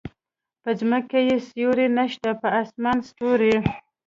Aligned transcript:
په 0.61 0.69
ځمکه 0.79 1.17
يې 1.27 1.37
سیوری 1.47 1.87
نشته 1.97 2.29
په 2.41 2.47
اسمان 2.61 2.97
ستوری 3.09 3.55